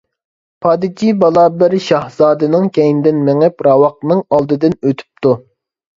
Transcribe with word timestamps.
پادىچى 0.65 1.09
بالا 1.23 1.43
بىر 1.59 1.75
شاھزادىنىڭ 1.89 2.65
كەينىدىن 2.79 3.23
مېڭىپ، 3.29 3.63
راۋاقنىڭ 3.69 4.25
ئالدىدىن 4.39 4.79
ئۆتۈپتۇ. 4.81 5.41